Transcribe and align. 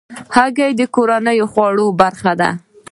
هګۍ 0.35 0.71
د 0.79 0.81
کورنیو 0.95 1.47
خوړو 1.51 1.87
برخه 2.01 2.33
ده. 2.39 2.49